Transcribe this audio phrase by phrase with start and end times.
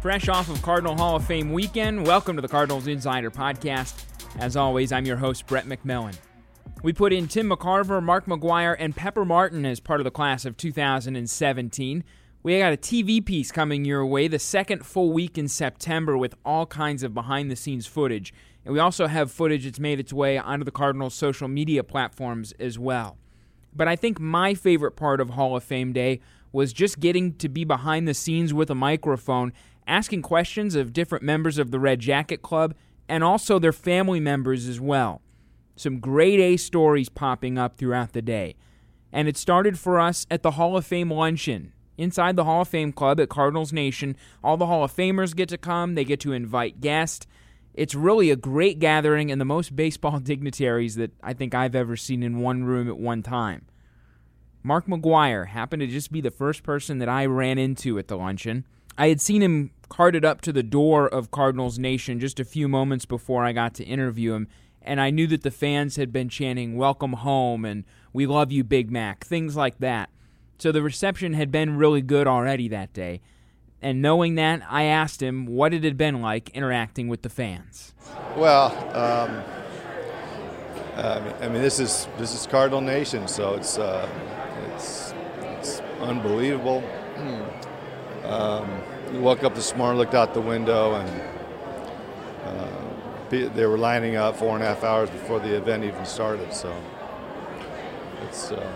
[0.00, 4.04] Fresh off of Cardinal Hall of Fame weekend, welcome to the Cardinals Insider Podcast.
[4.38, 6.16] As always, I'm your host, Brett McMillan.
[6.84, 10.44] We put in Tim McCarver, Mark McGwire, and Pepper Martin as part of the class
[10.44, 12.04] of 2017.
[12.44, 16.36] We got a TV piece coming your way the second full week in September with
[16.44, 18.32] all kinds of behind the scenes footage.
[18.64, 22.52] And we also have footage that's made its way onto the Cardinals' social media platforms
[22.60, 23.18] as well.
[23.74, 26.20] But I think my favorite part of Hall of Fame Day
[26.52, 29.52] was just getting to be behind the scenes with a microphone,
[29.88, 32.74] asking questions of different members of the Red Jacket Club
[33.08, 35.22] and also their family members as well.
[35.76, 38.56] Some great A stories popping up throughout the day.
[39.12, 41.72] And it started for us at the Hall of Fame luncheon.
[41.96, 45.48] Inside the Hall of Fame Club at Cardinals Nation, all the Hall of Famers get
[45.48, 47.26] to come, they get to invite guests.
[47.74, 51.96] It's really a great gathering and the most baseball dignitaries that I think I've ever
[51.96, 53.66] seen in one room at one time.
[54.62, 58.16] Mark McGwire happened to just be the first person that I ran into at the
[58.16, 58.66] luncheon.
[58.98, 62.68] I had seen him carted up to the door of Cardinals Nation just a few
[62.68, 64.48] moments before I got to interview him,
[64.82, 68.64] and I knew that the fans had been chanting, Welcome home, and We love you,
[68.64, 70.10] Big Mac, things like that.
[70.58, 73.20] So the reception had been really good already that day.
[73.80, 77.94] And knowing that, I asked him what it had been like interacting with the fans.
[78.36, 79.44] Well, um,
[80.98, 84.08] I mean, this is this is Cardinal Nation, so it's uh,
[84.74, 86.82] it's it's unbelievable.
[88.24, 88.68] um,
[89.12, 91.22] we woke up this morning, looked out the window, and
[92.44, 92.68] uh,
[93.30, 96.52] they were lining up four and a half hours before the event even started.
[96.52, 96.74] So
[98.26, 98.70] it's uh,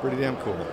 [0.00, 0.66] pretty damn cool.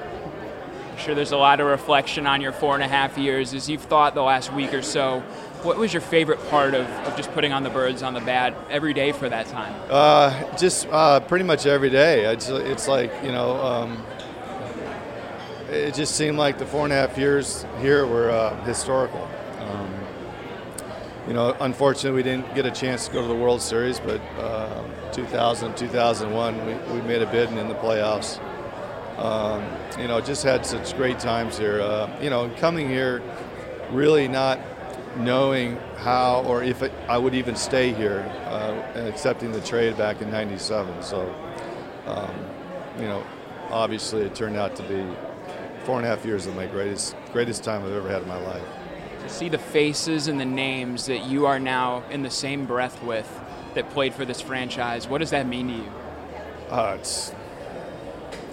[0.91, 3.67] I'm sure there's a lot of reflection on your four and a half years as
[3.67, 5.21] you've thought the last week or so.
[5.63, 8.53] What was your favorite part of, of just putting on the birds on the bat
[8.69, 9.73] every day for that time?
[9.89, 12.25] Uh, just uh, pretty much every day.
[12.25, 14.03] It's, it's like, you know, um,
[15.73, 19.27] it just seemed like the four and a half years here were uh, historical.
[19.59, 19.93] Um,
[21.27, 24.21] you know, unfortunately, we didn't get a chance to go to the World Series, but
[24.37, 28.39] uh, 2000, 2001, we, we made a bid in the playoffs.
[29.17, 29.65] Um,
[29.99, 31.81] you know, just had such great times here.
[31.81, 33.21] Uh, you know, coming here,
[33.91, 34.59] really not
[35.17, 39.97] knowing how or if it, I would even stay here, uh, and accepting the trade
[39.97, 41.03] back in '97.
[41.03, 41.33] So,
[42.07, 42.33] um,
[42.97, 43.23] you know,
[43.69, 45.05] obviously it turned out to be
[45.85, 48.37] four and a half years of my greatest greatest time I've ever had in my
[48.37, 48.63] life.
[49.21, 53.01] To see the faces and the names that you are now in the same breath
[53.03, 53.29] with
[53.73, 55.91] that played for this franchise, what does that mean to you?
[56.69, 57.31] Uh, it's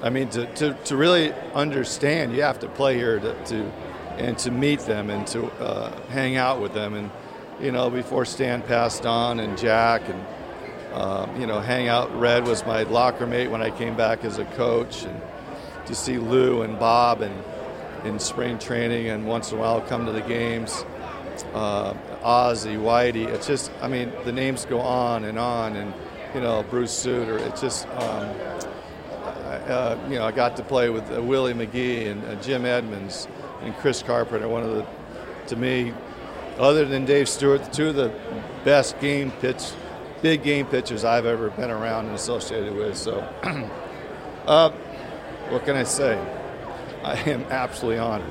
[0.02, 3.72] I mean, to, to, to really understand, you have to play here to, to
[4.16, 6.94] and to meet them and to uh, hang out with them.
[6.94, 7.10] And,
[7.60, 10.26] you know, before Stan passed on and Jack and,
[10.94, 12.14] um, you know, hang out.
[12.18, 15.04] Red was my locker mate when I came back as a coach.
[15.04, 15.20] And
[15.90, 17.34] to see Lou and Bob and
[18.04, 20.84] in spring training and once in a while come to the games.
[21.52, 25.76] Uh, Ozzie, Whitey, it's just, I mean, the names go on and on.
[25.76, 25.92] And,
[26.34, 28.30] you know, Bruce Sutter, it's just, um,
[29.68, 33.26] uh, you know, I got to play with uh, Willie McGee and uh, Jim Edmonds
[33.62, 34.48] and Chris Carpenter.
[34.48, 34.86] One of the,
[35.48, 35.92] to me,
[36.58, 38.12] other than Dave Stewart, two of the
[38.64, 39.72] best game pitch,
[40.22, 42.96] big game pitchers I've ever been around and associated with.
[42.96, 43.26] So,
[44.46, 44.70] uh,
[45.50, 46.18] what can I say?
[47.02, 48.30] I am absolutely honored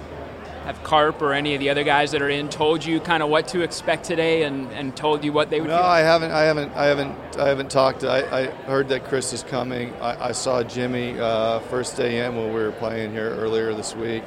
[0.69, 3.30] have Carp or any of the other guys that are in told you kind of
[3.30, 5.69] what to expect today and, and told you what they would?
[5.69, 5.86] No, feel?
[5.86, 6.31] I haven't.
[6.31, 6.71] I haven't.
[6.75, 7.38] I haven't.
[7.39, 8.04] I haven't talked.
[8.04, 9.94] I, I heard that Chris is coming.
[9.95, 13.95] I, I saw Jimmy uh, first day in when we were playing here earlier this
[13.95, 14.24] week.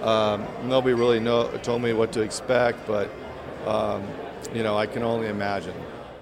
[0.00, 3.10] Um, nobody really know, told me what to expect, but
[3.66, 4.06] um,
[4.54, 5.74] you know, I can only imagine.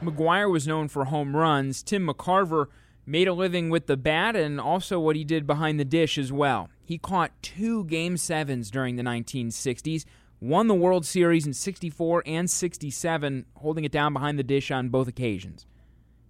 [0.03, 1.85] McGwire was known for home runs.
[1.85, 2.67] Tim McCarver
[3.05, 6.33] made a living with the bat and also what he did behind the dish as
[6.33, 6.69] well.
[6.85, 10.05] He caught two Game 7s during the 1960s,
[10.41, 14.89] won the World Series in 64 and 67, holding it down behind the dish on
[14.89, 15.67] both occasions.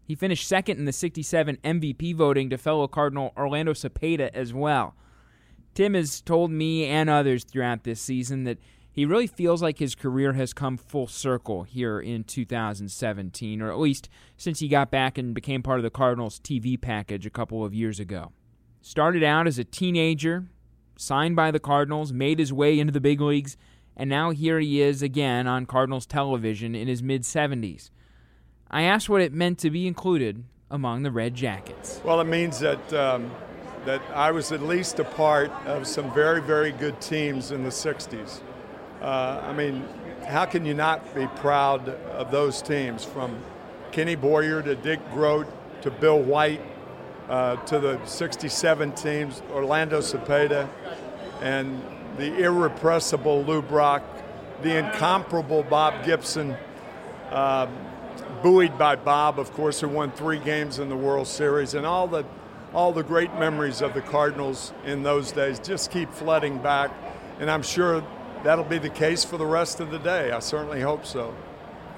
[0.04, 4.94] He finished second in the 67 MVP voting to fellow Cardinal Orlando Cepeda as well.
[5.74, 8.58] Tim has told me and others throughout this season that
[8.92, 13.78] he really feels like his career has come full circle here in 2017, or at
[13.78, 17.64] least since he got back and became part of the Cardinals TV package a couple
[17.64, 18.32] of years ago.
[18.82, 20.46] Started out as a teenager,
[20.96, 23.56] signed by the Cardinals, made his way into the big leagues,
[23.96, 27.90] and now here he is again on Cardinals television in his mid 70s.
[28.70, 32.00] I asked what it meant to be included among the Red Jackets.
[32.04, 33.30] Well, it means that um,
[33.84, 37.70] that I was at least a part of some very, very good teams in the
[37.70, 38.40] 60s.
[39.02, 39.84] Uh, I mean,
[40.28, 43.04] how can you not be proud of those teams?
[43.04, 43.36] From
[43.90, 45.48] Kenny Boyer to Dick Groat
[45.82, 46.60] to Bill White
[47.28, 50.68] uh, to the 67 teams, Orlando Cepeda,
[51.40, 51.82] and
[52.16, 54.04] the irrepressible Lou Brock,
[54.62, 56.56] the incomparable Bob Gibson,
[57.30, 57.66] uh,
[58.40, 62.06] buoyed by Bob, of course, who won three games in the World Series, and all
[62.06, 62.24] the
[62.72, 66.92] all the great memories of the Cardinals in those days just keep flooding back,
[67.40, 68.04] and I'm sure
[68.42, 70.32] that'll be the case for the rest of the day.
[70.32, 71.34] I certainly hope so.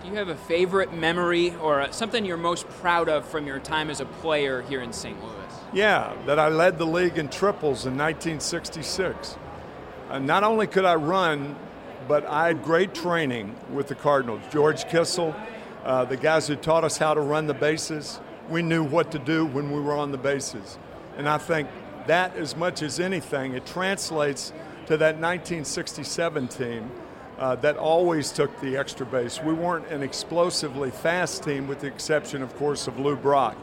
[0.02, 3.88] Do you have a favorite memory or something you're most proud of from your time
[3.88, 5.18] as a player here in St.
[5.22, 5.34] Louis?
[5.72, 9.36] Yeah, that I led the league in triples in 1966.
[10.10, 11.56] And not only could I run,
[12.06, 14.42] but I had great training with the Cardinals.
[14.50, 15.34] George Kissel,
[15.84, 18.20] uh, the guys who taught us how to run the bases,
[18.50, 20.78] we knew what to do when we were on the bases.
[21.16, 21.68] And I think
[22.06, 24.52] that, as much as anything, it translates
[24.86, 26.90] to that 1967 team
[27.38, 29.40] uh, that always took the extra base.
[29.42, 33.56] We weren't an explosively fast team, with the exception, of course, of Lou Brock.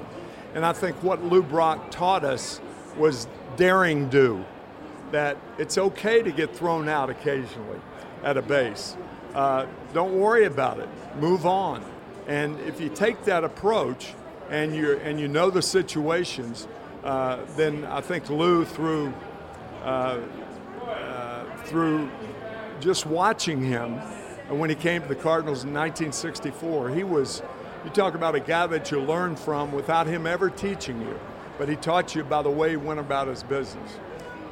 [0.53, 2.59] And I think what Lou Brock taught us
[2.97, 4.44] was daring do,
[5.12, 7.79] that it's okay to get thrown out occasionally
[8.24, 8.97] at a base.
[9.33, 10.89] Uh, don't worry about it,
[11.19, 11.83] move on.
[12.27, 14.13] And if you take that approach,
[14.51, 16.67] and you and you know the situations,
[17.03, 19.13] uh, then I think Lou through
[21.71, 22.12] through
[22.81, 24.00] just watching him,
[24.50, 27.41] and when he came to the Cardinals in 1964, he was.
[27.83, 31.19] You talk about a guy that you learn from without him ever teaching you,
[31.57, 33.97] but he taught you by the way he went about his business.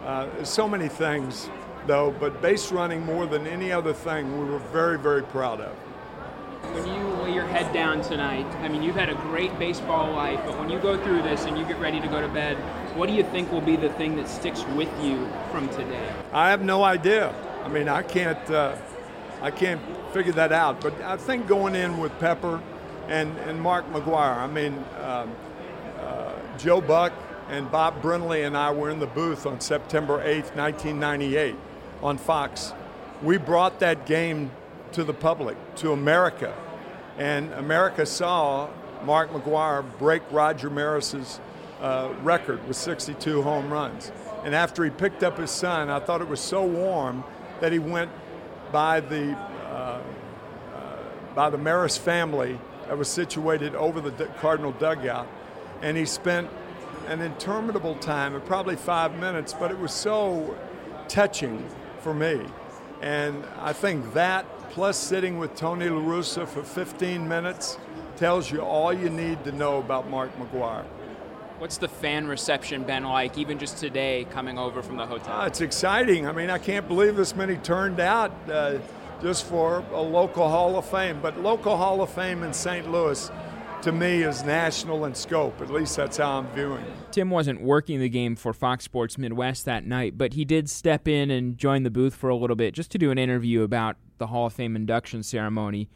[0.04, 1.48] Uh, so many things,
[1.86, 5.75] though, but base running more than any other thing, we were very, very proud of.
[6.74, 10.57] When you your head down tonight, I mean, you've had a great baseball life, but
[10.59, 12.57] when you go through this and you get ready to go to bed,
[12.95, 16.09] what do you think will be the thing that sticks with you from today?
[16.33, 17.33] I have no idea.
[17.63, 18.75] I mean, I can't, uh,
[19.41, 19.81] I can't
[20.13, 20.81] figure that out.
[20.81, 22.61] But I think going in with Pepper
[23.07, 24.37] and, and Mark McGwire.
[24.37, 25.35] I mean, um,
[25.99, 27.13] uh, Joe Buck
[27.49, 31.55] and Bob Brenly and I were in the booth on September 8th, 1998
[32.01, 32.73] on Fox.
[33.21, 34.51] We brought that game
[34.93, 36.53] to the public, to America.
[37.19, 38.69] And America saw
[39.04, 41.39] Mark McGwire break Roger Maris's
[41.81, 44.12] uh, record with 62 home runs.
[44.45, 47.25] And after he picked up his son, I thought it was so warm
[47.60, 48.10] that he went
[48.71, 50.01] by the uh,
[50.74, 50.98] uh,
[51.36, 52.57] by the Maris family
[52.88, 55.27] that was situated over the Cardinal dugout,
[55.81, 56.50] and he spent
[57.07, 60.57] an interminable time, probably five minutes, but it was so
[61.07, 61.68] touching
[62.00, 62.42] for me.
[63.01, 67.78] And I think that plus sitting with Tony La Russa for 15 minutes
[68.18, 70.86] tells you all you need to know about Mark McGwire.
[71.60, 75.42] What's the fan reception been like, even just today coming over from the hotel?
[75.42, 76.25] Uh, it's exciting.
[76.28, 78.77] I mean, I can't believe this many turned out uh,
[79.22, 81.20] just for a local Hall of Fame.
[81.22, 82.89] But local Hall of Fame in St.
[82.89, 83.29] Louis,
[83.83, 85.62] to me, is national in scope.
[85.62, 87.12] At least that's how I'm viewing it.
[87.12, 91.07] Tim wasn't working the game for Fox Sports Midwest that night, but he did step
[91.07, 93.98] in and join the booth for a little bit just to do an interview about
[94.17, 95.89] the Hall of Fame induction ceremony.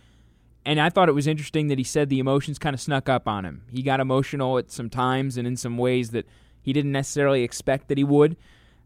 [0.65, 3.27] And I thought it was interesting that he said the emotions kind of snuck up
[3.27, 3.63] on him.
[3.71, 6.25] He got emotional at some times and in some ways that
[6.61, 8.37] he didn't necessarily expect that he would.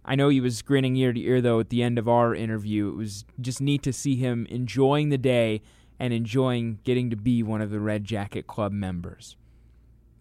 [0.03, 2.89] I know he was grinning ear to ear, though, at the end of our interview.
[2.89, 5.61] It was just neat to see him enjoying the day
[5.99, 9.35] and enjoying getting to be one of the Red Jacket Club members.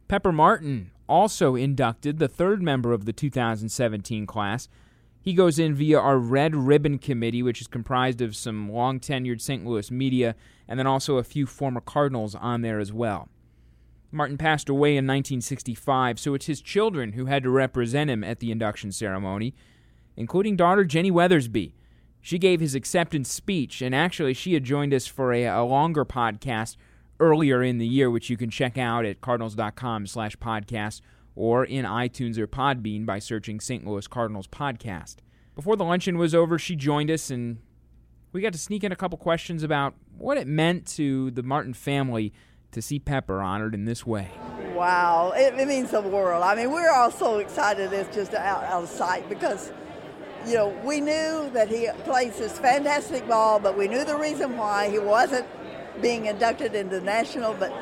[0.08, 4.68] Pepper Martin also inducted the third member of the 2017 class.
[5.20, 9.40] He goes in via our Red Ribbon Committee, which is comprised of some long tenured
[9.40, 9.66] St.
[9.66, 10.36] Louis media
[10.68, 13.28] and then also a few former Cardinals on there as well.
[14.12, 18.38] Martin passed away in 1965, so it's his children who had to represent him at
[18.38, 19.54] the induction ceremony,
[20.16, 21.72] including daughter Jenny Weathersby.
[22.26, 26.04] She gave his acceptance speech, and actually, she had joined us for a, a longer
[26.04, 26.74] podcast
[27.20, 31.02] earlier in the year, which you can check out at cardinals.com slash podcast
[31.36, 33.86] or in iTunes or Podbean by searching St.
[33.86, 35.18] Louis Cardinals Podcast.
[35.54, 37.58] Before the luncheon was over, she joined us and
[38.32, 41.74] we got to sneak in a couple questions about what it meant to the Martin
[41.74, 42.32] family
[42.72, 44.32] to see Pepper honored in this way.
[44.74, 46.42] Wow, it, it means the world.
[46.42, 49.70] I mean, we're all so excited it's just out, out of sight because
[50.46, 54.56] you know, we knew that he plays this fantastic ball, but we knew the reason
[54.56, 55.46] why he wasn't
[56.00, 57.54] being inducted into the national.
[57.54, 57.72] But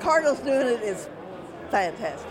[0.00, 1.08] Cardinals doing it is
[1.70, 2.30] fantastic.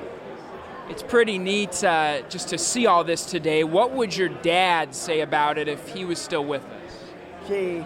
[0.89, 3.63] It's pretty neat uh, just to see all this today.
[3.63, 7.47] What would your dad say about it if he was still with us?
[7.47, 7.85] Gee,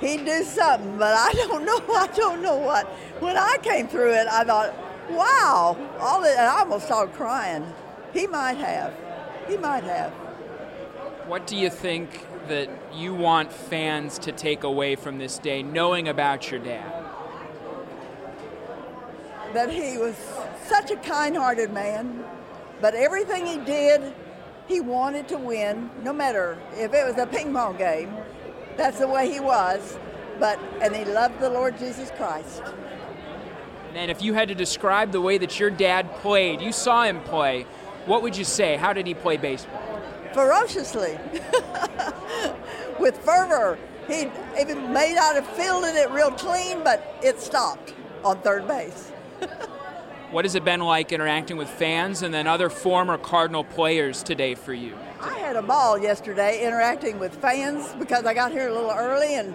[0.00, 1.76] he'd do something, but I don't know.
[1.94, 2.86] I don't know what.
[3.20, 4.74] When I came through it, I thought,
[5.10, 7.72] wow, all that, I almost started crying.
[8.12, 8.94] He might have.
[9.46, 10.12] He might have.
[11.28, 16.08] What do you think that you want fans to take away from this day, knowing
[16.08, 16.90] about your dad?
[19.52, 20.16] That he was
[20.64, 22.24] such a kind hearted man,
[22.80, 24.14] but everything he did,
[24.68, 28.10] he wanted to win, no matter if it was a ping pong game.
[28.78, 29.98] That's the way he was.
[30.40, 32.62] But and he loved the Lord Jesus Christ.
[33.94, 37.20] And if you had to describe the way that your dad played, you saw him
[37.20, 37.64] play,
[38.06, 38.76] what would you say?
[38.76, 39.87] How did he play baseball?
[40.32, 41.18] Ferociously.
[43.00, 43.78] With fervor.
[44.06, 44.26] He
[44.58, 47.94] even made out of fielded it real clean, but it stopped
[48.24, 49.12] on third base.
[50.30, 54.54] what has it been like interacting with fans and then other former Cardinal players today
[54.54, 54.96] for you?
[55.20, 59.34] I had a ball yesterday interacting with fans because I got here a little early
[59.34, 59.54] and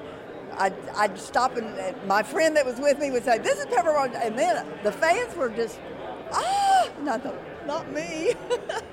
[0.57, 3.95] I'd, I'd stop and my friend that was with me would say, This is Pepper
[3.97, 5.79] And then the fans were just,
[6.31, 7.23] ah, not,
[7.67, 8.33] not me.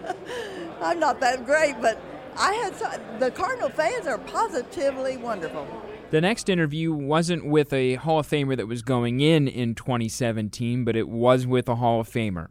[0.80, 2.00] I'm not that great, but
[2.36, 5.66] I had some, the Cardinal fans are positively wonderful.
[6.10, 10.84] The next interview wasn't with a Hall of Famer that was going in in 2017,
[10.84, 12.48] but it was with a Hall of Famer.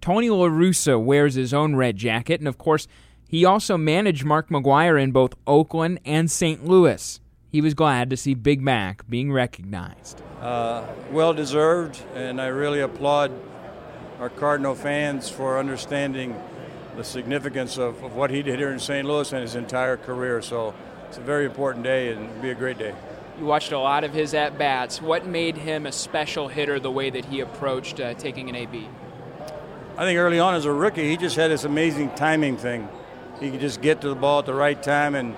[0.00, 2.86] Tony La Russa wears his own red jacket, and of course,
[3.28, 6.64] he also managed Mark McGwire in both Oakland and St.
[6.64, 7.20] Louis.
[7.48, 10.22] He was glad to see Big Mac being recognized.
[10.40, 13.32] Uh, well deserved, and I really applaud
[14.20, 16.40] our Cardinal fans for understanding
[16.96, 19.06] the significance of, of what he did here in St.
[19.06, 20.40] Louis and his entire career.
[20.40, 20.74] So
[21.08, 22.94] it's a very important day and it'll be a great day.
[23.38, 25.02] You watched a lot of his at bats.
[25.02, 28.88] What made him a special hitter the way that he approached uh, taking an AB?
[29.96, 32.88] I think early on as a rookie, he just had this amazing timing thing.
[33.40, 35.36] He could just get to the ball at the right time, and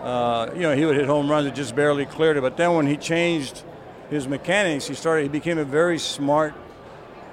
[0.00, 2.40] uh, you know he would hit home runs that just barely cleared it.
[2.40, 3.62] But then when he changed
[4.10, 5.22] his mechanics, he started.
[5.22, 6.54] He became a very smart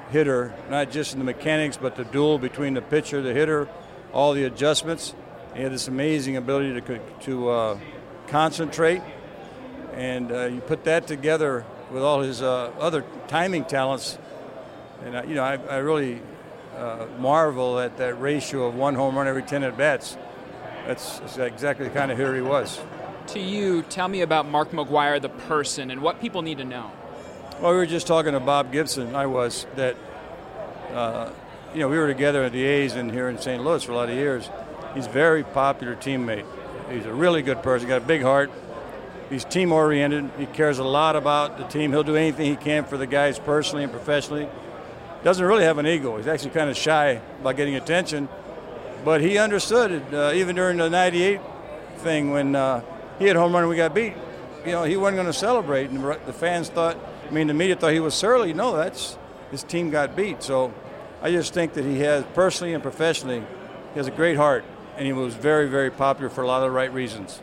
[0.09, 3.67] hitter, not just in the mechanics, but the duel between the pitcher, the hitter,
[4.13, 5.13] all the adjustments.
[5.55, 7.79] He had this amazing ability to, to uh,
[8.27, 9.01] concentrate,
[9.93, 14.17] and uh, you put that together with all his uh, other timing talents,
[15.03, 16.21] and you know I, I really
[16.77, 20.17] uh, marvel at that ratio of one home run every ten at bats.
[20.85, 22.79] That's, that's exactly the kind of hitter he was.
[23.27, 26.91] To you, tell me about Mark McGwire, the person, and what people need to know.
[27.61, 29.17] Well, we were just talking to Bob Gibson.
[29.17, 29.97] I was that.
[30.93, 31.29] Uh,
[31.73, 33.61] you know, we were together at the A's and here in St.
[33.61, 34.49] Louis for a lot of years.
[34.95, 36.45] He's a very popular teammate.
[36.89, 37.89] He's a really good person.
[37.89, 38.49] Got a big heart.
[39.29, 40.31] He's team oriented.
[40.37, 41.91] He cares a lot about the team.
[41.91, 44.47] He'll do anything he can for the guys personally and professionally.
[45.25, 46.15] Doesn't really have an ego.
[46.15, 48.29] He's actually kind of shy about getting attention,
[49.03, 51.41] but he understood it uh, even during the '98
[51.97, 52.81] thing when uh,
[53.19, 54.13] he had home run and we got beat.
[54.65, 56.97] You know, he wasn't going to celebrate, and the fans thought
[57.29, 58.53] I mean, the media thought he was surly.
[58.53, 59.15] No, that's
[59.51, 60.41] his team got beat.
[60.41, 60.73] So
[61.21, 63.43] I just think that he has, personally and professionally,
[63.93, 64.65] he has a great heart,
[64.97, 67.39] and he was very, very popular for a lot of the right reasons.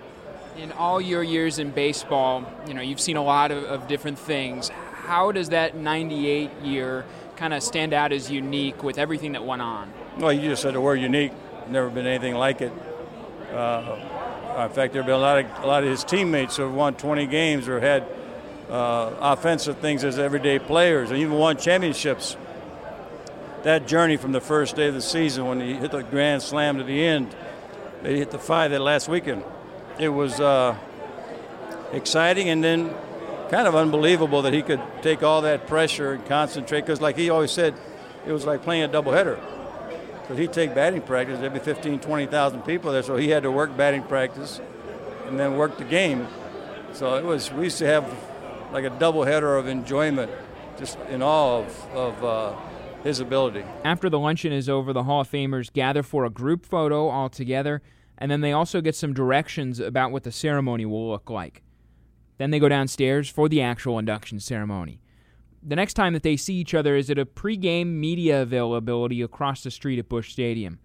[0.56, 4.18] In all your years in baseball, you know, you've seen a lot of, of different
[4.18, 4.70] things.
[4.70, 7.04] How does that 98 year
[7.36, 9.92] kind of stand out as unique with everything that went on?
[10.18, 11.32] Well, you just said the word unique.
[11.68, 12.72] Never been anything like it.
[13.52, 16.62] Uh, in fact, there have been a lot of a lot of his teammates who
[16.62, 18.06] have won 20 games or had
[18.70, 22.36] uh, offensive things as everyday players and even won championships.
[23.62, 26.78] That journey from the first day of the season when he hit the grand slam
[26.78, 27.34] to the end,
[28.02, 29.42] they hit the five that last weekend.
[29.98, 30.76] It was uh,
[31.92, 32.94] exciting and then
[33.50, 37.30] kind of unbelievable that he could take all that pressure and concentrate because, like he
[37.30, 37.74] always said,
[38.26, 39.40] it was like playing a doubleheader.
[40.22, 43.50] Because he'd take batting practice, there'd be 15, 20,000 people there, so he had to
[43.50, 44.60] work batting practice
[45.26, 46.26] and then work the game.
[46.92, 48.04] So it was, we used to have
[48.76, 50.30] like a double header of enjoyment,
[50.78, 52.54] just in awe of, of uh,
[53.04, 53.64] his ability.
[53.84, 57.30] After the luncheon is over, the Hall of Famers gather for a group photo all
[57.30, 57.80] together,
[58.18, 61.62] and then they also get some directions about what the ceremony will look like.
[62.36, 65.00] Then they go downstairs for the actual induction ceremony.
[65.62, 69.62] The next time that they see each other is at a pregame media availability across
[69.62, 70.80] the street at Busch Stadium.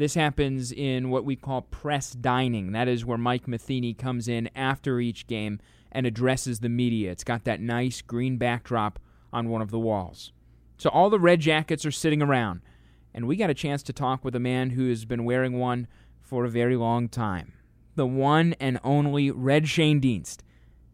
[0.00, 2.72] This happens in what we call press dining.
[2.72, 5.60] That is where Mike Matheny comes in after each game
[5.92, 7.10] and addresses the media.
[7.10, 8.98] It's got that nice green backdrop
[9.30, 10.32] on one of the walls.
[10.78, 12.62] So all the red jackets are sitting around,
[13.12, 15.86] and we got a chance to talk with a man who has been wearing one
[16.22, 17.52] for a very long time.
[17.94, 20.38] The one and only Red Schoendienst.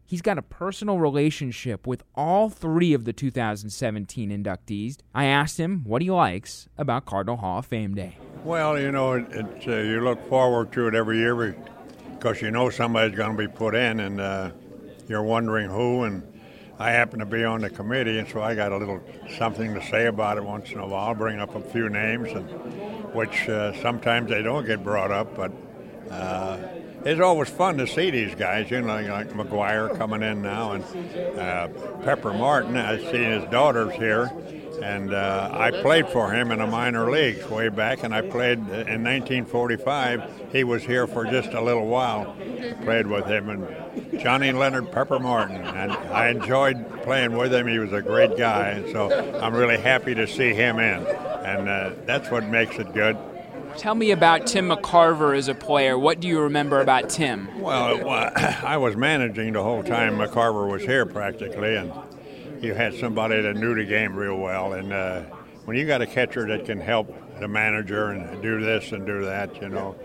[0.09, 4.99] He's got a personal relationship with all three of the 2017 inductees.
[5.13, 8.17] I asked him what he likes about Cardinal Hall of Fame Day.
[8.45, 11.57] Well, you know, it, uh, you look forward to it every year
[12.13, 14.51] because you know somebody's going to be put in, and uh,
[15.09, 16.03] you're wondering who.
[16.03, 16.23] And
[16.79, 19.01] I happen to be on the committee, and so I got a little
[19.37, 21.15] something to say about it once in a while.
[21.15, 22.49] Bring up a few names, and
[23.13, 25.51] which uh, sometimes they don't get brought up, but
[26.09, 26.57] uh,
[27.07, 28.69] it's always fun to see these guys.
[28.69, 30.83] You know, like McGwire coming in now, and
[31.39, 31.69] uh,
[32.03, 32.75] Pepper Martin.
[32.75, 34.29] I see his daughters here,
[34.83, 38.59] and uh, I played for him in the minor leagues way back, and I played
[38.59, 40.49] in 1945.
[40.51, 42.35] He was here for just a little while.
[42.83, 47.67] Played with him and Johnny Leonard Pepper Martin, and I enjoyed playing with him.
[47.67, 51.69] He was a great guy, and so I'm really happy to see him in, and
[51.69, 53.17] uh, that's what makes it good.
[53.77, 55.99] Tell me about Tim McCarver as a player.
[55.99, 57.61] What do you remember about Tim?
[57.61, 58.09] Well,
[58.65, 61.93] I was managing the whole time McCarver was here practically, and
[62.59, 64.73] you had somebody that knew the game real well.
[64.73, 65.21] And uh,
[65.65, 69.25] when you got a catcher that can help the manager and do this and do
[69.25, 69.95] that, you know,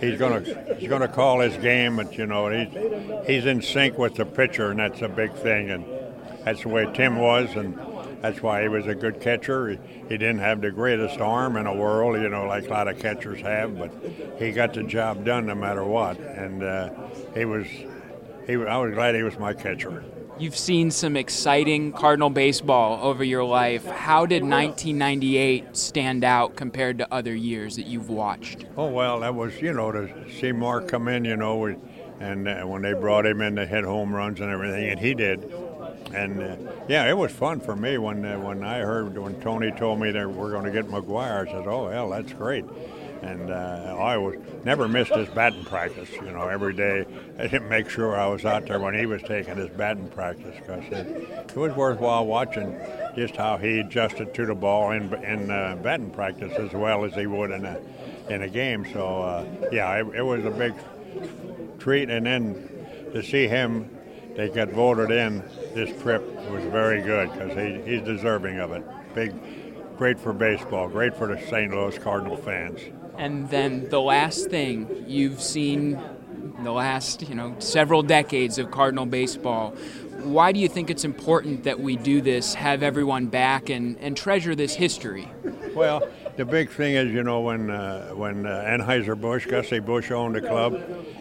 [0.00, 0.40] he's gonna
[0.76, 4.72] he's gonna call his game, but you know he's he's in sync with the pitcher,
[4.72, 5.70] and that's a big thing.
[5.70, 5.84] And
[6.44, 7.78] that's the way Tim was, and
[8.20, 9.70] that's why he was a good catcher.
[9.70, 12.88] He, he didn't have the greatest arm in the world, you know, like a lot
[12.88, 13.92] of catchers have, but
[14.38, 16.18] he got the job done no matter what.
[16.20, 16.90] And uh,
[17.34, 17.66] he was,
[18.46, 20.04] he, I was glad he was my catcher.
[20.38, 23.84] You've seen some exciting Cardinal baseball over your life.
[23.84, 28.64] How did 1998 stand out compared to other years that you've watched?
[28.76, 31.66] Oh, well, that was, you know, to see Mark come in, you know,
[32.20, 35.14] and uh, when they brought him in to hit home runs and everything, and he
[35.14, 35.52] did
[36.14, 39.70] and uh, yeah, it was fun for me when uh, when I heard when Tony
[39.72, 41.48] told me that we're going to get McGwire.
[41.48, 42.64] I said, "Oh hell, that's great."
[43.22, 46.10] And uh, I was never missed his batting practice.
[46.12, 47.04] You know, every day
[47.38, 50.56] I didn't make sure I was out there when he was taking his batting practice
[50.58, 52.78] because it, it, was worthwhile watching
[53.14, 57.14] just how he adjusted to the ball in in uh, batting practice as well as
[57.14, 57.80] he would in a
[58.30, 58.86] in a game.
[58.92, 60.74] So uh, yeah, it, it was a big
[61.78, 62.54] treat, and then
[63.12, 63.90] to see him
[64.36, 65.42] they got voted in
[65.74, 68.84] this trip was very good because he, he's deserving of it.
[69.14, 69.34] Big,
[69.96, 71.72] great for baseball, great for the St.
[71.72, 72.80] Louis Cardinal fans.
[73.18, 76.00] And then the last thing you've seen
[76.62, 79.70] the last you know several decades of Cardinal baseball.
[80.22, 84.14] Why do you think it's important that we do this, have everyone back, and, and
[84.14, 85.26] treasure this history?
[85.74, 86.06] Well,
[86.36, 90.34] the big thing is, you know, when uh, when uh, Anheuser Busch, Gussie Busch owned
[90.34, 90.78] the club,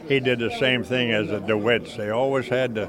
[0.07, 1.95] he did the same thing as the DeWitts.
[1.95, 2.87] They always had the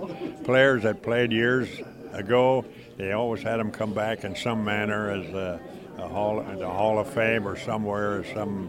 [0.50, 1.68] players that played years
[2.12, 2.64] ago.
[2.96, 5.60] They always had them come back in some manner as a,
[5.96, 8.68] a hall, the Hall of Fame or somewhere, or some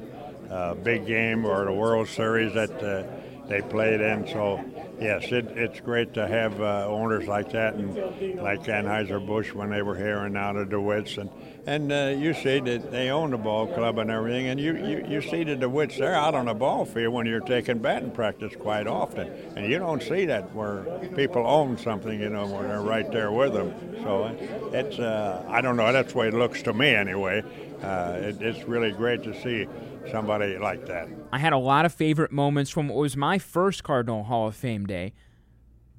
[0.51, 3.03] uh, big game or the World Series that uh,
[3.47, 4.27] they played in.
[4.27, 4.63] So
[4.99, 7.95] yes, it, it's great to have uh, owners like that, and
[8.39, 11.31] like Anheuser Busch when they were here, and now the DeWitts, and
[11.65, 15.05] and uh, you see that they own the ball club and everything, and you, you,
[15.07, 18.11] you see that the DeWitts they're out on the ball field when you're taking batting
[18.11, 20.83] practice quite often, and you don't see that where
[21.15, 23.73] people own something, you know, where they're right there with them.
[24.03, 24.25] So
[24.73, 27.43] it's uh, I don't know, that's the way it looks to me anyway.
[27.83, 29.67] Uh, it, it's really great to see
[30.11, 31.07] somebody like that.
[31.31, 34.55] I had a lot of favorite moments from what was my first Cardinal Hall of
[34.55, 35.13] Fame day,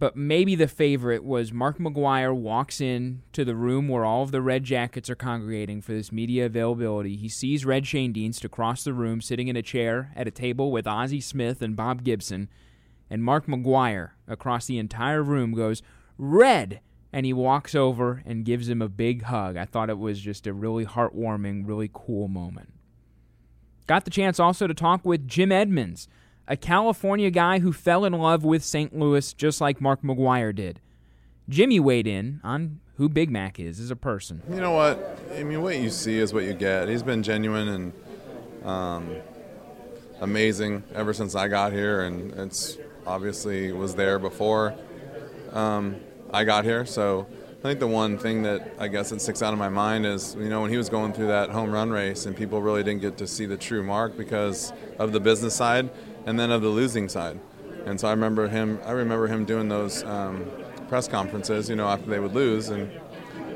[0.03, 4.33] but maybe the favorite was Mark McGwire walks in to the room where all of
[4.33, 7.15] the Red Jackets are congregating for this media availability.
[7.15, 10.89] He sees Red Schoendienst across the room sitting in a chair at a table with
[10.89, 12.49] Ozzie Smith and Bob Gibson,
[13.09, 15.83] and Mark McGwire across the entire room goes,
[16.19, 16.81] Red!
[17.13, 19.57] And he walks over and gives him a big hug.
[19.57, 22.73] I thought it was just a really heartwarming, really cool moment.
[23.87, 26.09] Got the chance also to talk with Jim Edmonds,
[26.53, 28.95] a California guy who fell in love with St.
[28.95, 30.81] Louis just like Mark McGwire did.
[31.49, 34.43] Jimmy weighed in on who Big Mac is as a person.
[34.51, 35.19] You know what?
[35.35, 36.91] I mean, what you see is what you get.
[36.91, 39.17] He's been genuine and um,
[40.21, 44.75] amazing ever since I got here, and it's obviously was there before
[45.53, 45.97] um,
[46.35, 46.85] I got here.
[46.85, 47.27] So
[47.61, 50.35] I think the one thing that I guess that sticks out in my mind is,
[50.35, 53.01] you know, when he was going through that home run race and people really didn't
[53.01, 55.89] get to see the true mark because of the business side
[56.27, 57.39] and then of the losing side.
[57.87, 58.79] And so I remember him.
[58.85, 60.51] I remember him doing those um,
[60.89, 62.91] press conferences, you know, after they would lose, and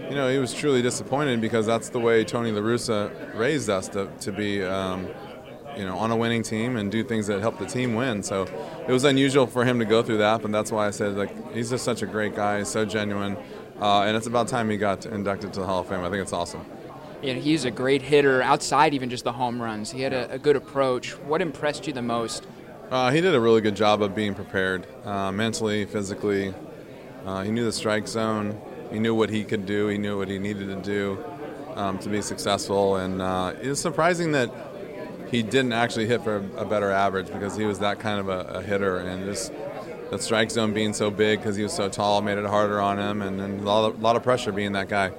[0.08, 3.88] you know, he was truly disappointed because that's the way Tony La Russa raised us
[3.88, 5.08] to, to be, um,
[5.76, 8.22] you know, on a winning team and do things that help the team win.
[8.22, 8.46] So
[8.86, 11.52] it was unusual for him to go through that, but that's why I said like
[11.52, 13.36] he's just such a great guy, so genuine.
[13.80, 16.00] Uh, and it's about time he got inducted to the Hall of Fame.
[16.00, 16.64] I think it's awesome.
[17.22, 19.90] You he's a great hitter outside even just the home runs.
[19.90, 21.18] He had a, a good approach.
[21.18, 22.46] What impressed you the most?
[22.90, 26.54] Uh, he did a really good job of being prepared, uh, mentally, physically.
[27.24, 28.60] Uh, he knew the strike zone.
[28.92, 29.88] He knew what he could do.
[29.88, 31.24] He knew what he needed to do
[31.74, 32.96] um, to be successful.
[32.96, 34.52] And uh, it was surprising that
[35.32, 38.58] he didn't actually hit for a, better average because he was that kind of a,
[38.58, 38.98] a hitter.
[38.98, 39.52] And just
[40.10, 43.00] the strike zone being so big because he was so tall made it harder on
[43.00, 45.10] him, and, and a, lot of, a lot of pressure being that guy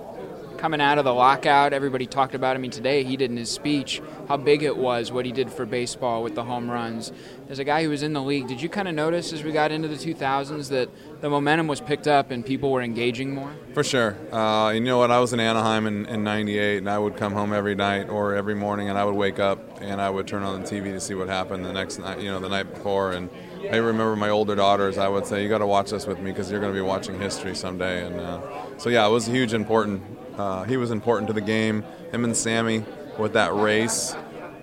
[0.58, 2.56] coming out of the lockout, everybody talked about.
[2.56, 5.52] I mean, today he did in his speech how big it was what he did
[5.52, 7.12] for baseball with the home runs.
[7.50, 9.52] As a guy who was in the league, did you kind of notice as we
[9.52, 10.90] got into the 2000s that
[11.22, 13.54] the momentum was picked up and people were engaging more?
[13.74, 14.18] For sure.
[14.34, 15.12] Uh, you know what?
[15.12, 18.36] I was in Anaheim in, in '98, and I would come home every night or
[18.36, 21.00] every morning, and I would wake up and I would turn on the TV to
[21.00, 23.30] see what happened the next night, you know, the night before, and
[23.72, 24.98] I remember my older daughters.
[24.98, 26.86] I would say, "You got to watch this with me because you're going to be
[26.86, 28.42] watching history someday." And uh,
[28.78, 30.02] so, yeah, it was huge, important
[30.38, 31.84] uh, he was important to the game.
[32.12, 32.86] Him and Sammy
[33.18, 34.16] with that race,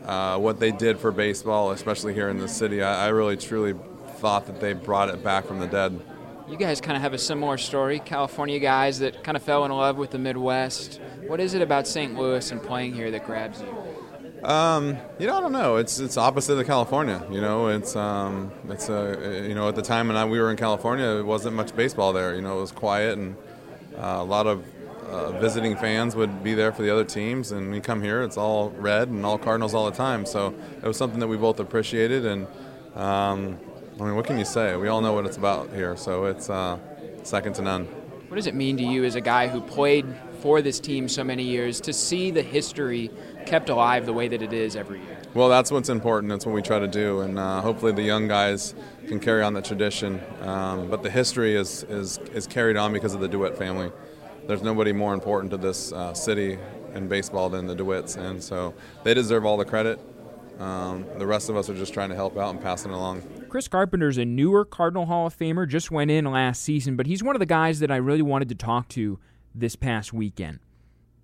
[0.05, 3.75] uh, what they did for baseball, especially here in the city, I, I, really truly
[4.17, 6.01] thought that they brought it back from the dead.
[6.49, 9.73] You guys kind of have a similar story, California guys that kind of fell in
[9.73, 11.01] love with the Midwest.
[11.27, 12.15] What is it about St.
[12.17, 14.47] Louis and playing here that grabs you?
[14.47, 15.77] Um, you know, I don't know.
[15.77, 17.27] It's it's opposite of California.
[17.31, 20.51] You know, it's um, it's a you know at the time when I, we were
[20.51, 22.35] in California, it wasn't much baseball there.
[22.35, 23.37] You know, it was quiet and
[23.97, 24.63] uh, a lot of
[25.07, 28.37] uh, visiting fans would be there for the other teams, and we come here, it's
[28.37, 30.27] all red and all Cardinals all the time.
[30.27, 32.47] So it was something that we both appreciated, and
[32.95, 33.59] um,
[34.01, 34.77] I mean, what can you say?
[34.77, 36.79] We all know what it's about here, so it's uh,
[37.23, 37.85] second to none.
[38.29, 40.07] What does it mean to you as a guy who played
[40.41, 43.11] for this team so many years to see the history
[43.47, 45.19] kept alive the way that it is every year?
[45.35, 46.31] Well, that's what's important.
[46.31, 48.75] That's what we try to do, and uh, hopefully the young guys
[49.07, 50.21] can carry on the tradition.
[50.41, 53.91] Um, but the history is, is is carried on because of the DeWitt family
[54.47, 56.59] there's nobody more important to this uh, city
[56.95, 59.99] in baseball than the DeWitts, and so they deserve all the credit.
[60.59, 63.23] Um, the rest of us are just trying to help out and pass it along.
[63.49, 67.23] Chris Carpenter's a newer Cardinal Hall of Famer, just went in last season, but he's
[67.23, 69.19] one of the guys that I really wanted to talk to
[69.55, 70.61] this past weekend.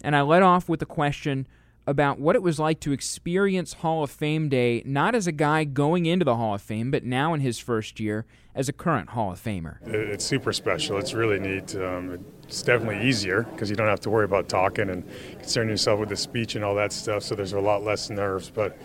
[0.02, 1.46] And I led off with a question
[1.90, 5.64] about what it was like to experience Hall of Fame Day, not as a guy
[5.64, 9.10] going into the Hall of Fame, but now in his first year as a current
[9.10, 9.78] Hall of Famer.
[9.88, 10.98] It's super special.
[10.98, 11.74] It's really neat.
[11.74, 15.04] Um, it's definitely easier because you don't have to worry about talking and
[15.40, 17.24] concerning yourself with the speech and all that stuff.
[17.24, 18.50] So there's a lot less nerves.
[18.50, 18.78] But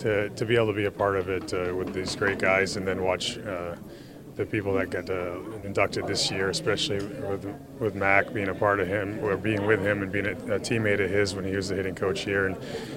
[0.00, 2.76] to, to be able to be a part of it uh, with these great guys
[2.76, 3.38] and then watch.
[3.38, 3.76] Uh,
[4.40, 7.44] the people that got uh, inducted this year, especially with
[7.78, 10.58] with Mac being a part of him, or being with him and being a, a,
[10.58, 12.56] teammate of his when he was the hitting coach here, and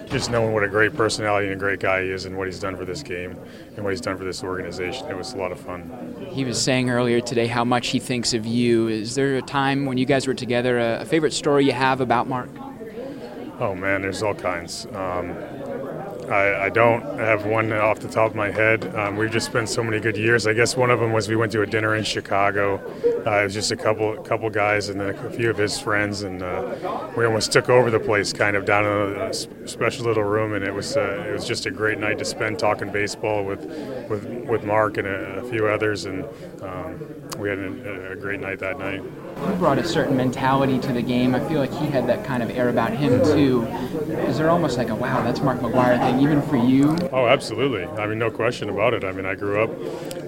[0.09, 2.59] just knowing what a great personality and a great guy he is, and what he's
[2.59, 3.37] done for this game,
[3.75, 5.05] and what he's done for this organization.
[5.07, 6.29] It was a lot of fun.
[6.31, 8.87] He was saying earlier today how much he thinks of you.
[8.87, 11.99] Is there a time when you guys were together, a, a favorite story you have
[11.99, 12.49] about Mark?
[13.59, 14.85] Oh man, there's all kinds.
[14.93, 15.35] Um,
[16.33, 18.95] I, I, don't have one off the top of my head.
[18.95, 20.47] Um, we've just spent so many good years.
[20.47, 22.81] I guess one of them was we went to a dinner in Chicago.
[23.25, 26.23] Uh, it was just a couple couple guys and then a few of his friends,
[26.23, 29.33] and uh, we almost took over the place, kind of down in a
[29.67, 32.57] special little room, and it was uh, it was just a great night to spend
[32.57, 33.63] talking baseball with
[34.09, 36.25] with, with Mark and a, a few others, and
[36.61, 36.99] um,
[37.37, 39.03] we had a, a great night that night
[39.37, 41.35] he brought a certain mentality to the game.
[41.35, 43.63] I feel like he had that kind of air about him too.
[44.27, 46.97] Is there almost like a wow, that's Mark McGwire thing, even for you?
[47.11, 47.85] Oh, absolutely.
[47.85, 49.03] I mean, no question about it.
[49.03, 49.69] I mean, I grew up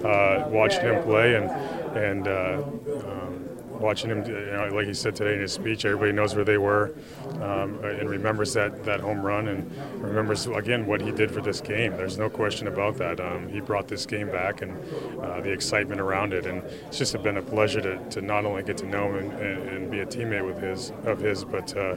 [0.04, 1.50] uh, watching him play and
[1.96, 2.28] and.
[2.28, 2.62] Uh,
[3.04, 3.45] um,
[3.80, 6.58] watching him, you know, like he said today in his speech, everybody knows where they
[6.58, 6.94] were
[7.40, 9.70] um, and remembers that, that home run and
[10.02, 11.96] remembers, again, what he did for this game.
[11.96, 13.20] There's no question about that.
[13.20, 14.76] Um, he brought this game back and
[15.20, 16.46] uh, the excitement around it.
[16.46, 19.32] And it's just been a pleasure to, to not only get to know him and,
[19.40, 21.96] and, and be a teammate with his, of his, but uh,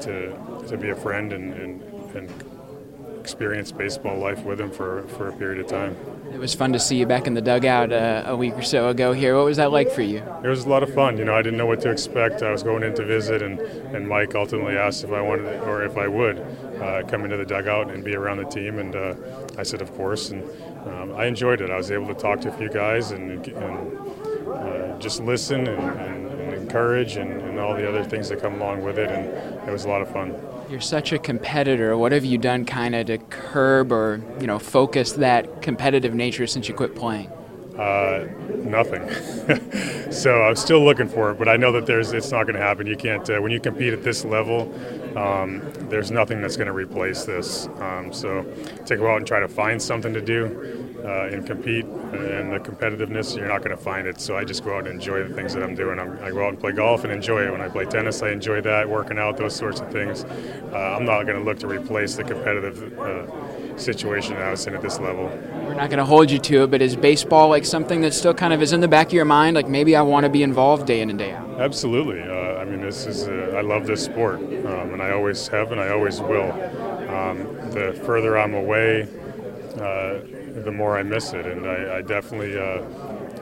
[0.00, 1.82] to, to be a friend and, and,
[2.14, 5.96] and experience baseball life with him for, for a period of time.
[6.32, 8.88] It was fun to see you back in the dugout uh, a week or so
[8.88, 9.36] ago here.
[9.36, 10.22] What was that like for you?
[10.42, 11.18] It was a lot of fun.
[11.18, 12.42] You know, I didn't know what to expect.
[12.42, 15.84] I was going in to visit, and, and Mike ultimately asked if I wanted or
[15.84, 16.38] if I would
[16.80, 19.14] uh, come into the dugout and be around the team, and uh,
[19.58, 20.30] I said, of course.
[20.30, 20.42] And
[20.88, 21.70] um, I enjoyed it.
[21.70, 23.98] I was able to talk to a few guys and, and
[24.48, 28.54] uh, just listen and, and, and encourage and, and all the other things that come
[28.54, 30.34] along with it, and it was a lot of fun.
[30.72, 31.98] You're such a competitor.
[31.98, 36.46] What have you done kind of to curb or, you know, focus that competitive nature
[36.46, 37.30] since you quit playing?
[37.78, 39.06] Uh, nothing.
[40.10, 42.62] so I'm still looking for it, but I know that there's it's not going to
[42.62, 42.86] happen.
[42.86, 44.72] You can't uh, when you compete at this level.
[45.16, 47.66] Um, there's nothing that's going to replace this.
[47.78, 48.44] Um, so
[48.86, 52.58] to go out and try to find something to do uh, and compete and the
[52.58, 54.20] competitiveness, you're not going to find it.
[54.20, 55.98] So I just go out and enjoy the things that I'm doing.
[55.98, 57.50] I'm, i go out and play golf and enjoy it.
[57.50, 60.24] When I play tennis, I enjoy that, working out, those sorts of things.
[60.24, 64.66] Uh, I'm not going to look to replace the competitive uh, situation that I was
[64.66, 65.26] in at this level.
[65.66, 68.34] We're not going to hold you to it, but is baseball like something that still
[68.34, 69.56] kind of is in the back of your mind?
[69.56, 71.60] Like maybe I want to be involved day in and day out.
[71.60, 72.22] Absolutely.
[72.22, 72.41] Uh,
[72.92, 76.20] this is uh, I love this sport, um, and I always have, and I always
[76.20, 76.52] will.
[77.08, 77.38] Um,
[77.70, 79.08] the further I'm away,
[79.76, 80.20] uh,
[80.62, 82.82] the more I miss it, and I, I definitely uh,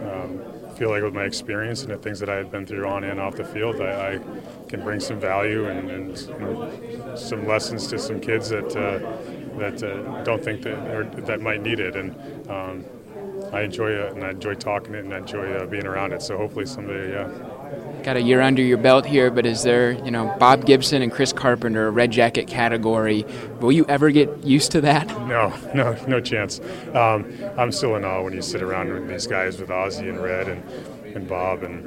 [0.08, 0.40] um,
[0.76, 3.18] feel like with my experience and the things that I had been through on and
[3.18, 8.20] off the field, I, I can bring some value and, and some lessons to some
[8.20, 8.98] kids that uh,
[9.58, 12.14] that uh, don't think that or that might need it, and
[12.48, 12.84] um,
[13.52, 16.22] I enjoy it, and I enjoy talking it, and I enjoy uh, being around it.
[16.22, 17.49] So hopefully someday, yeah
[18.02, 21.12] got a year under your belt here, but is there, you know, Bob Gibson and
[21.12, 23.24] Chris Carpenter, red jacket category?
[23.60, 25.06] Will you ever get used to that?
[25.26, 26.60] No, no, no chance.
[26.94, 30.22] Um, I'm still in awe when you sit around with these guys with Ozzie and
[30.22, 30.62] Red and
[31.14, 31.86] and Bob and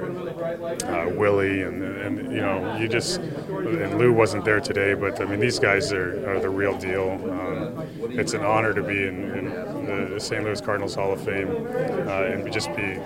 [0.84, 5.26] uh, Willie and and you know you just and Lou wasn't there today, but I
[5.26, 7.12] mean these guys are, are the real deal.
[7.32, 7.88] Um,
[8.20, 10.44] it's an honor to be in, in the St.
[10.44, 12.98] Louis Cardinals Hall of Fame uh, and just be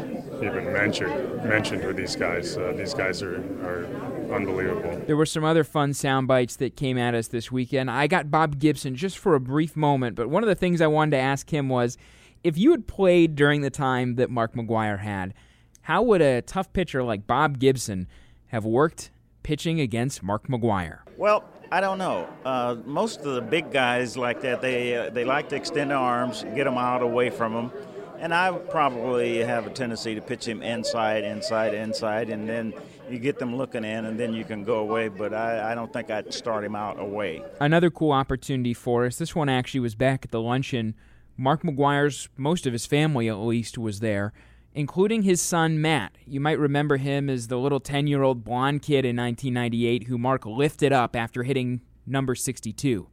[0.44, 2.58] even mentioned mentioned with these guys.
[2.58, 3.86] Uh, these guys are, are
[4.34, 5.02] unbelievable.
[5.06, 7.90] There were some other fun sound bites that came at us this weekend.
[7.90, 10.88] I got Bob Gibson just for a brief moment, but one of the things I
[10.88, 11.98] wanted to ask him was
[12.44, 15.34] if you had played during the time that Mark McGwire had,
[15.82, 18.08] how would a tough pitcher like Bob Gibson
[18.48, 19.10] have worked
[19.44, 21.00] pitching against Mark McGwire?
[21.18, 22.30] Well, I don't know.
[22.46, 25.98] Uh, most of the big guys like that, they uh, they like to extend their
[25.98, 27.72] arms, get them out away from them
[28.20, 32.74] and I probably have a tendency to pitch him inside, inside, inside, and then
[33.10, 35.08] you get them looking in, and then you can go away.
[35.08, 37.44] But I, I don't think I'd start him out away.
[37.60, 39.18] Another cool opportunity for us.
[39.18, 40.96] This one actually was back at the luncheon.
[41.38, 44.34] Mark McGwire's most of his family at least, was there,
[44.74, 46.18] including his son Matt.
[46.26, 50.18] You might remember him as the little 10 year old blonde kid in 1998 who
[50.18, 53.08] Mark lifted up after hitting number 62.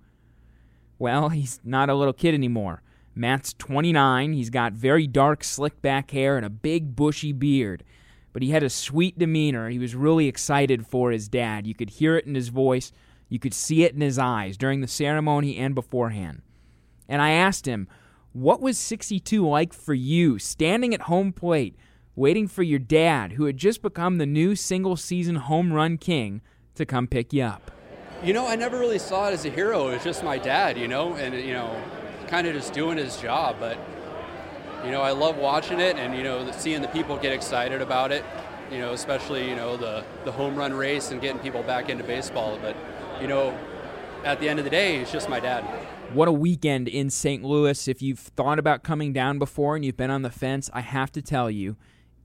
[0.98, 2.82] Well, he's not a little kid anymore.
[3.14, 4.33] Matt's 29.
[4.33, 7.85] He's got very dark, slick back hair and a big, bushy beard.
[8.33, 9.68] But he had a sweet demeanor.
[9.68, 11.66] He was really excited for his dad.
[11.66, 12.90] You could hear it in his voice,
[13.29, 16.42] you could see it in his eyes during the ceremony and beforehand.
[17.09, 17.88] And I asked him,
[18.33, 21.77] What was 62 like for you, standing at home plate,
[22.16, 26.42] waiting for your dad, who had just become the new single season home run king,
[26.74, 27.70] to come pick you up?
[28.22, 29.88] You know, I never really saw it as a hero.
[29.88, 31.81] It was just my dad, you know, and, you know,
[32.34, 33.56] kind of just doing his job.
[33.60, 33.78] But
[34.84, 38.10] you know, I love watching it and you know seeing the people get excited about
[38.10, 38.24] it.
[38.72, 42.02] You know, especially you know the the home run race and getting people back into
[42.02, 42.58] baseball.
[42.60, 42.76] But
[43.20, 43.56] you know,
[44.24, 45.62] at the end of the day, it's just my dad.
[46.12, 47.44] What a weekend in St.
[47.44, 47.86] Louis.
[47.86, 51.12] If you've thought about coming down before and you've been on the fence, I have
[51.12, 51.76] to tell you,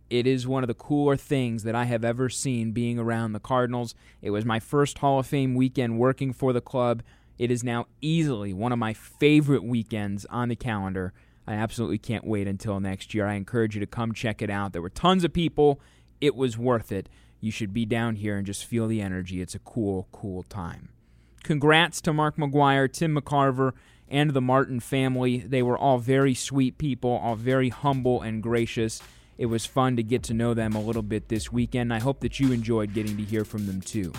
[0.09, 3.39] it is one of the cooler things that I have ever seen being around the
[3.39, 3.93] Cardinals.
[4.21, 7.03] It was my first Hall of Fame weekend working for the club.
[7.39, 11.13] It is now easily one of my favorite weekends on the calendar.
[11.47, 13.25] I absolutely can't wait until next year.
[13.25, 14.73] I encourage you to come check it out.
[14.73, 15.79] There were tons of people.
[16.19, 17.07] It was worth it.
[17.39, 19.41] You should be down here and just feel the energy.
[19.41, 20.89] It's a cool, cool time.
[21.43, 23.71] Congrats to Mark McGwire, Tim McCarver,
[24.09, 25.37] and the Martin family.
[25.37, 29.01] They were all very sweet people, all very humble and gracious.
[29.37, 31.93] It was fun to get to know them a little bit this weekend.
[31.93, 34.11] I hope that you enjoyed getting to hear from them too.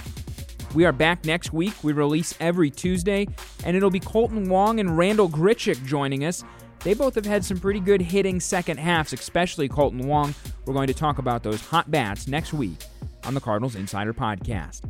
[0.73, 1.75] We are back next week.
[1.83, 3.27] We release every Tuesday,
[3.65, 6.45] and it'll be Kolten Wong and Randall Grichuk joining us.
[6.85, 10.33] They both have had some pretty good hitting second halves, especially Kolten Wong.
[10.65, 12.85] We're going to talk about those hot bats next week
[13.25, 14.83] on the Cardinals Insider Podcast.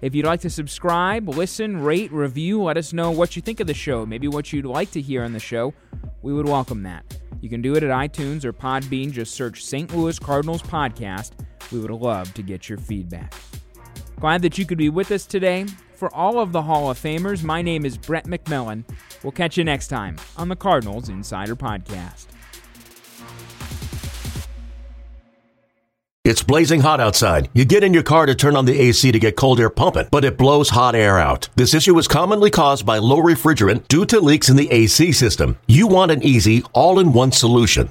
[0.00, 3.66] If you'd like to subscribe, listen, rate, review, let us know what you think of
[3.66, 5.74] the show, maybe what you'd like to hear on the show,
[6.22, 7.18] we would welcome that.
[7.42, 9.12] You can do it at iTunes or Podbean.
[9.12, 9.94] Just search St.
[9.94, 11.32] Louis Cardinals Podcast.
[11.70, 13.34] We would love to get your feedback.
[14.18, 15.66] Glad that you could be with us today.
[15.94, 18.84] For all of the Hall of Famers, my name is Brett McMillan.
[19.22, 22.26] We'll catch you next time on the Cardinals Insider Podcast.
[26.24, 27.48] It's blazing hot outside.
[27.52, 30.08] You get in your car to turn on the AC to get cold air pumping,
[30.10, 31.48] but it blows hot air out.
[31.54, 35.56] This issue is commonly caused by low refrigerant due to leaks in the AC system.
[35.68, 37.90] You want an easy, all in one solution